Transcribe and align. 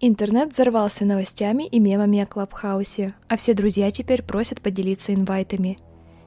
Интернет 0.00 0.52
взорвался 0.52 1.04
новостями 1.04 1.66
и 1.66 1.80
мемами 1.80 2.20
о 2.20 2.26
Клабхаусе, 2.26 3.14
а 3.26 3.36
все 3.36 3.52
друзья 3.52 3.90
теперь 3.90 4.22
просят 4.22 4.60
поделиться 4.60 5.12
инвайтами. 5.12 5.76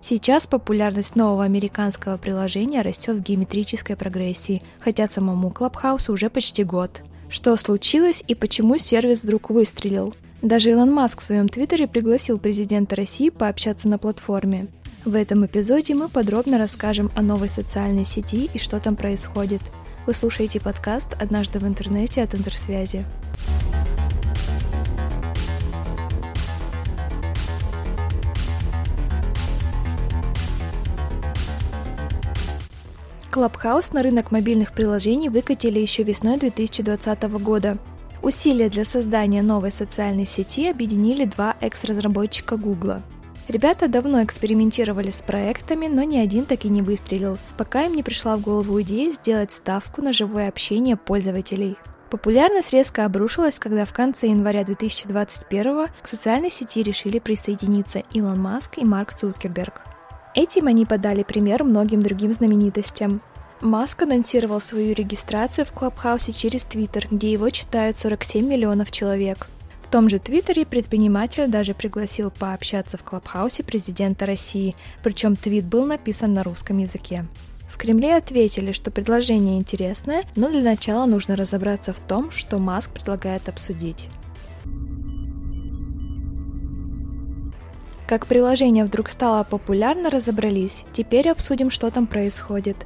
Сейчас 0.02 0.46
популярность 0.46 1.16
нового 1.16 1.46
американского 1.46 2.18
приложения 2.18 2.82
растет 2.82 3.16
в 3.16 3.22
геометрической 3.22 3.96
прогрессии, 3.96 4.62
хотя 4.82 5.08
самому 5.08 5.52
Клабхаусу 5.52 6.12
уже 6.12 6.30
почти 6.30 6.66
год. 6.66 7.02
Что 7.30 7.56
случилось 7.56 8.26
и 8.28 8.36
почему 8.36 8.78
сервис 8.78 9.24
вдруг 9.24 9.50
выстрелил? 9.50 10.14
Даже 10.42 10.72
Илон 10.72 10.92
Маск 10.92 11.20
в 11.20 11.24
своем 11.24 11.48
твиттере 11.48 11.88
пригласил 11.88 12.40
президента 12.40 12.98
России 12.98 13.30
пообщаться 13.30 13.88
на 13.88 13.98
платформе. 13.98 14.68
В 15.06 15.16
этом 15.16 15.46
эпизоде 15.46 15.96
мы 15.96 16.10
подробно 16.10 16.58
расскажем 16.58 17.10
о 17.16 17.22
новой 17.22 17.48
социальной 17.48 18.04
сети 18.04 18.50
и 18.54 18.58
что 18.58 18.82
там 18.82 18.98
происходит. 18.98 19.62
Вы 20.08 20.16
слушаете 20.16 20.60
подкаст 20.60 21.16
«Однажды 21.22 21.60
в 21.60 21.68
интернете» 21.68 22.24
от 22.24 22.34
Интерсвязи. 22.34 23.06
Clubhouse 33.32 33.94
на 33.94 34.02
рынок 34.02 34.32
мобильных 34.32 34.74
приложений 34.74 35.30
выкатили 35.30 35.78
еще 35.78 36.02
весной 36.02 36.40
2020 36.40 37.24
года. 37.40 37.78
Усилия 38.24 38.70
для 38.70 38.86
создания 38.86 39.44
новой 39.44 39.72
социальной 39.72 40.26
сети 40.26 40.68
объединили 40.68 41.26
два 41.26 41.56
экс-разработчика 41.62 42.58
Google. 42.58 43.04
Ребята 43.52 43.90
давно 43.90 44.24
экспериментировали 44.24 45.10
с 45.10 45.24
проектами, 45.24 45.88
но 45.88 46.04
ни 46.04 46.16
один 46.16 46.46
так 46.46 46.64
и 46.64 46.70
не 46.70 46.82
выстрелил, 46.82 47.38
пока 47.58 47.84
им 47.84 47.94
не 47.94 48.02
пришла 48.02 48.38
в 48.38 48.42
голову 48.42 48.82
идея 48.82 49.12
сделать 49.12 49.52
ставку 49.52 50.02
на 50.02 50.14
живое 50.14 50.48
общение 50.48 50.96
пользователей. 50.96 51.76
Популярность 52.10 52.72
резко 52.72 53.04
обрушилась, 53.04 53.60
когда 53.60 53.84
в 53.84 53.92
конце 53.92 54.30
января 54.30 54.64
2021 54.64 55.88
к 56.02 56.08
социальной 56.08 56.50
сети 56.50 56.82
решили 56.82 57.20
присоединиться 57.20 58.04
Илон 58.14 58.40
Маск 58.40 58.78
и 58.78 58.86
Марк 58.86 59.14
Цукерберг. 59.14 59.82
Этим 60.34 60.68
они 60.68 60.86
подали 60.86 61.24
пример 61.24 61.66
многим 61.66 62.00
другим 62.00 62.32
знаменитостям. 62.32 63.22
Маск 63.60 64.04
анонсировал 64.04 64.62
свою 64.62 64.96
регистрацию 64.96 65.66
в 65.66 65.74
Клабхаусе 65.74 66.32
через 66.32 66.64
Твиттер, 66.64 67.06
где 67.12 67.34
его 67.34 67.50
читают 67.50 67.98
47 67.98 68.48
миллионов 68.48 68.92
человек. 68.92 69.50
Том 69.92 70.08
же 70.08 70.20
Твиттере 70.20 70.66
предприниматель 70.66 71.50
даже 71.50 71.74
пригласил 71.74 72.32
пообщаться 72.32 72.98
в 72.98 73.04
Клабхаусе 73.04 73.62
президента 73.62 74.26
России, 74.26 74.74
причем 75.04 75.36
твит 75.36 75.66
был 75.66 75.86
написан 75.86 76.34
на 76.34 76.44
русском 76.44 76.78
языке. 76.78 77.26
В 77.68 77.78
Кремле 77.78 78.16
ответили, 78.16 78.72
что 78.72 78.90
предложение 78.90 79.58
интересное, 79.58 80.24
но 80.38 80.50
для 80.50 80.62
начала 80.62 81.06
нужно 81.06 81.36
разобраться 81.36 81.92
в 81.92 82.00
том, 82.00 82.32
что 82.32 82.58
Маск 82.58 82.92
предлагает 82.92 83.50
обсудить. 83.50 84.08
Как 88.08 88.28
приложение 88.28 88.86
вдруг 88.86 89.10
стало 89.10 89.44
популярно, 89.44 90.10
разобрались. 90.10 90.86
Теперь 90.94 91.30
обсудим, 91.30 91.70
что 91.70 91.92
там 91.92 92.08
происходит. 92.08 92.78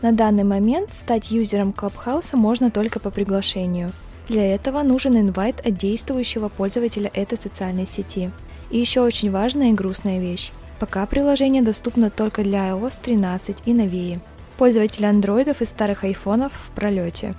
На 0.00 0.12
данный 0.12 0.44
момент 0.44 0.94
стать 0.94 1.30
юзером 1.30 1.74
Клабхауса 1.74 2.38
можно 2.38 2.70
только 2.70 2.98
по 2.98 3.10
приглашению. 3.10 3.92
Для 4.28 4.54
этого 4.54 4.82
нужен 4.82 5.16
инвайт 5.16 5.64
от 5.66 5.74
действующего 5.74 6.48
пользователя 6.48 7.10
этой 7.14 7.38
социальной 7.38 7.86
сети. 7.86 8.30
И 8.70 8.78
еще 8.78 9.00
очень 9.02 9.30
важная 9.30 9.70
и 9.70 9.74
грустная 9.74 10.18
вещь. 10.18 10.50
Пока 10.80 11.06
приложение 11.06 11.62
доступно 11.62 12.10
только 12.10 12.42
для 12.42 12.70
iOS 12.70 12.98
13 13.02 13.62
и 13.66 13.72
новее. 13.72 14.20
Пользователи 14.58 15.06
андроидов 15.06 15.62
и 15.62 15.64
старых 15.64 16.04
айфонов 16.04 16.52
в 16.52 16.70
пролете. 16.72 17.34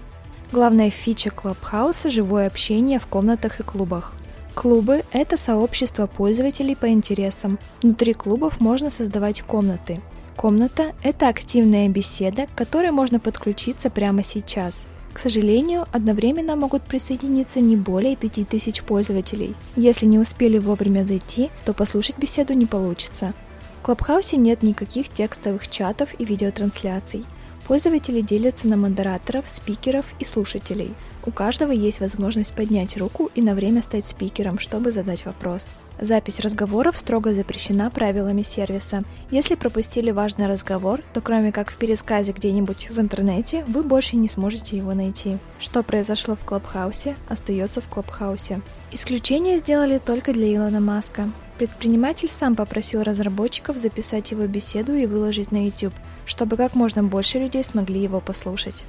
Главная 0.52 0.90
фича 0.90 1.30
Клабхауса– 1.30 2.10
живое 2.12 2.48
общение 2.48 3.00
в 3.00 3.08
комнатах 3.08 3.60
и 3.60 3.64
клубах– 3.64 4.14
Клубы– 4.58 5.04
это 5.12 5.38
сообщество 5.38 6.08
пользователей 6.08 6.76
по 6.76 6.90
интересам. 6.90 7.60
Внутри 7.84 8.14
клубов 8.16 8.60
можно 8.60 8.90
создавать 8.90 9.44
комнаты. 9.44 10.02
Комната– 10.36 10.94
это 11.04 11.28
активная 11.28 11.88
беседа, 11.90 12.48
к 12.48 12.56
которой 12.56 12.90
можно 12.90 13.20
подключиться 13.20 13.92
прямо 13.92 14.24
сейчас. 14.24 14.88
К 15.18 15.20
сожалению, 15.20 15.88
одновременно 15.92 16.56
могут 16.56 16.84
присоединиться 16.84 17.60
не 17.60 17.76
более 17.76 18.16
5000 18.16 18.84
пользователей. 18.84 19.56
Если 19.76 20.06
не 20.06 20.20
успели 20.20 20.60
вовремя 20.60 21.08
зайти, 21.08 21.50
то 21.66 21.74
послушать 21.74 22.20
беседу 22.20 22.54
не 22.54 22.68
получится. 22.68 23.34
В 23.80 23.86
Клабхаусе 23.86 24.38
нет 24.38 24.62
никаких 24.62 25.10
текстовых 25.10 25.70
чатов 25.70 26.14
и 26.20 26.24
видеотрансляций. 26.24 27.26
Пользователи 27.68 28.22
делятся 28.22 28.66
на 28.68 28.78
модераторов, 28.78 29.48
спикеров 29.48 30.06
и 30.20 30.26
слушателей. 30.26 30.96
У 31.26 31.32
каждого 31.32 31.74
есть 31.74 32.00
возможность 32.00 32.54
поднять 32.54 32.96
руку 32.96 33.30
и 33.36 33.42
на 33.42 33.56
время 33.56 33.82
стать 33.82 34.06
спикером, 34.06 34.58
чтобы 34.58 34.94
задать 34.94 35.26
вопрос. 35.26 35.74
Запись 36.00 36.40
разговоров 36.40 36.96
строго 36.96 37.34
запрещена 37.34 37.90
правилами 37.90 38.42
сервиса. 38.42 39.04
Если 39.32 39.56
пропустили 39.56 40.12
важный 40.12 40.48
разговор, 40.48 41.02
то 41.14 41.20
кроме 41.20 41.52
как 41.52 41.70
в 41.70 41.76
пересказе 41.76 42.32
где-нибудь 42.32 42.90
в 42.90 43.00
интернете, 43.00 43.66
вы 43.68 43.84
больше 43.84 44.16
не 44.16 44.30
сможете 44.30 44.78
его 44.78 44.94
найти. 44.94 45.38
Что 45.60 45.84
произошло 45.84 46.36
в 46.36 46.46
Клабхаусе, 46.46 47.18
остается 47.28 47.82
в 47.82 47.90
Клабхаусе. 47.90 48.62
Исключение 48.92 49.58
сделали 49.58 49.98
только 49.98 50.32
для 50.32 50.56
Илона 50.56 50.80
Маска. 50.80 51.30
Предприниматель 51.58 52.28
сам 52.28 52.56
попросил 52.56 53.02
разработчиков 53.02 53.78
записать 53.78 54.30
его 54.30 54.46
беседу 54.46 54.94
и 54.94 55.08
выложить 55.08 55.52
на 55.52 55.66
YouTube, 55.66 55.94
чтобы 56.26 56.56
как 56.56 56.76
можно 56.76 57.04
больше 57.04 57.40
людей 57.40 57.64
смогли 57.64 58.00
его 58.00 58.20
послушать. 58.20 58.86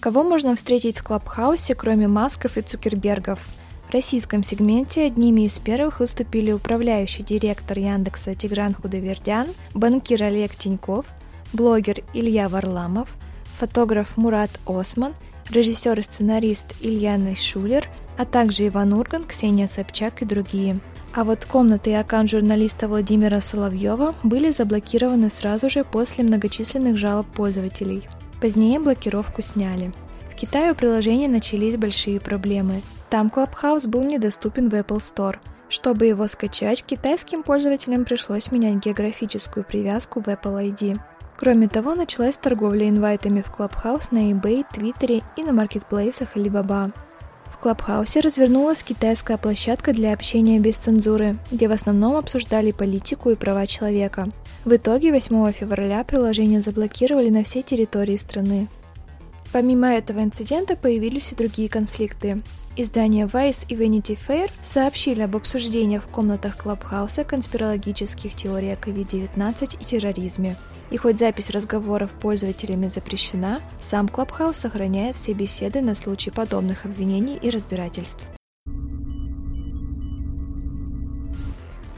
Кого 0.00 0.24
можно 0.24 0.56
встретить 0.56 0.98
в 0.98 1.04
Клабхаусе, 1.04 1.76
кроме 1.76 2.08
Масков 2.08 2.58
и 2.58 2.60
Цукербергов? 2.60 3.38
В 3.88 3.92
российском 3.92 4.42
сегменте 4.42 5.06
одними 5.06 5.42
из 5.42 5.60
первых 5.60 6.00
выступили 6.00 6.50
управляющий 6.50 7.22
директор 7.22 7.78
Яндекса 7.78 8.34
Тигран 8.34 8.74
Худовердян, 8.74 9.46
банкир 9.74 10.24
Олег 10.24 10.56
Тиньков, 10.56 11.06
блогер 11.52 12.00
Илья 12.14 12.48
Варламов, 12.48 13.14
фотограф 13.58 14.16
Мурат 14.16 14.50
Осман, 14.66 15.14
режиссер 15.50 16.00
и 16.00 16.02
сценарист 16.02 16.66
Илья 16.80 17.16
Найшулер– 17.16 17.88
а 18.16 18.24
также 18.24 18.68
Иван 18.68 18.92
Урган, 18.92 19.24
Ксения 19.24 19.66
Собчак 19.66 20.22
и 20.22 20.24
другие. 20.24 20.76
А 21.14 21.24
вот 21.24 21.44
комнаты 21.44 21.90
и 21.90 21.94
аккаунт 21.94 22.28
журналиста 22.30 22.88
Владимира 22.88 23.40
Соловьева 23.40 24.14
были 24.22 24.50
заблокированы 24.50 25.30
сразу 25.30 25.70
же 25.70 25.84
после 25.84 26.24
многочисленных 26.24 26.96
жалоб 26.96 27.26
пользователей. 27.28 28.06
Позднее 28.40 28.80
блокировку 28.80 29.40
сняли. 29.40 29.92
В 30.30 30.34
Китае 30.34 30.72
у 30.72 30.74
приложения 30.74 31.28
начались 31.28 31.78
большие 31.78 32.20
проблемы. 32.20 32.82
Там 33.08 33.28
Clubhouse 33.28 33.88
был 33.88 34.02
недоступен 34.02 34.68
в 34.68 34.74
Apple 34.74 34.98
Store. 34.98 35.36
Чтобы 35.68 36.06
его 36.06 36.28
скачать, 36.28 36.84
китайским 36.84 37.42
пользователям 37.42 38.04
пришлось 38.04 38.52
менять 38.52 38.84
географическую 38.84 39.64
привязку 39.64 40.20
в 40.20 40.28
Apple 40.28 40.72
ID. 40.72 40.98
Кроме 41.36 41.68
того, 41.68 41.94
началась 41.94 42.38
торговля 42.38 42.88
инвайтами 42.88 43.42
в 43.42 43.50
Clubhouse 43.50 44.08
на 44.10 44.30
eBay, 44.30 44.64
Твиттере 44.72 45.22
и 45.36 45.42
на 45.42 45.52
маркетплейсах 45.52 46.36
Alibaba. 46.36 46.92
Клабхаусе 47.66 48.20
развернулась 48.20 48.84
китайская 48.84 49.38
площадка 49.38 49.92
для 49.92 50.12
общения 50.12 50.60
без 50.60 50.76
цензуры, 50.76 51.36
где 51.50 51.66
в 51.66 51.72
основном 51.72 52.14
обсуждали 52.14 52.70
политику 52.70 53.30
и 53.30 53.34
права 53.34 53.66
человека. 53.66 54.28
В 54.64 54.76
итоге 54.76 55.10
8 55.10 55.50
февраля 55.50 56.04
приложение 56.04 56.60
заблокировали 56.60 57.28
на 57.28 57.42
всей 57.42 57.62
территории 57.62 58.14
страны. 58.14 58.68
Помимо 59.52 59.88
этого 59.88 60.20
инцидента 60.20 60.76
появились 60.76 61.32
и 61.32 61.34
другие 61.34 61.68
конфликты. 61.68 62.40
Издания 62.76 63.26
Vice 63.26 63.66
и 63.68 63.74
Vanity 63.74 64.16
Fair 64.16 64.48
сообщили 64.62 65.22
об 65.22 65.34
обсуждениях 65.34 66.04
в 66.04 66.08
комнатах 66.08 66.56
Клабхауса 66.56 67.24
конспирологических 67.24 68.36
теорий 68.36 68.70
о 68.70 68.76
COVID-19 68.76 69.78
и 69.80 69.84
терроризме. 69.84 70.56
И 70.90 70.96
хоть 70.96 71.18
запись 71.18 71.50
разговоров 71.50 72.12
пользователями 72.12 72.86
запрещена, 72.86 73.60
сам 73.80 74.08
Клабхаус 74.08 74.56
сохраняет 74.56 75.16
все 75.16 75.32
беседы 75.32 75.80
на 75.80 75.94
случай 75.94 76.30
подобных 76.30 76.84
обвинений 76.84 77.36
и 77.36 77.50
разбирательств. 77.50 78.24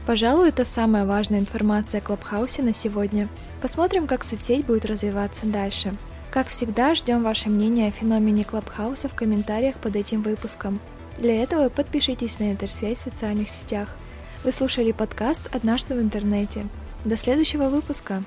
Пожалуй, 0.05 0.49
это 0.49 0.65
самая 0.65 1.05
важная 1.05 1.39
информация 1.39 2.01
о 2.01 2.03
Клабхаусе 2.03 2.63
на 2.63 2.73
сегодня. 2.73 3.29
Посмотрим, 3.61 4.07
как 4.07 4.23
соцсеть 4.23 4.65
будет 4.65 4.85
развиваться 4.85 5.45
дальше– 5.45 5.95
как 6.31 6.47
всегда, 6.47 6.93
ждем 6.93 7.23
ваше 7.23 7.49
мнение 7.49 7.87
о 7.87 7.91
феномене 7.91 8.43
Клабхауса 8.43 9.09
в 9.09 9.15
комментариях 9.15 9.77
под 9.77 9.95
этим 9.95 10.21
выпуском. 10.21 10.79
Для 11.17 11.41
этого 11.41 11.69
подпишитесь 11.69 12.39
на 12.39 12.51
Интерсвязь 12.51 12.99
в 12.99 13.01
социальных 13.01 13.49
сетях. 13.49 13.95
Вы 14.43 14.51
слушали 14.51 14.91
подкаст 14.91 15.49
«Однажды 15.51 15.95
в 15.95 15.99
интернете». 15.99 16.67
До 17.03 17.17
следующего 17.17 17.69
выпуска! 17.69 18.23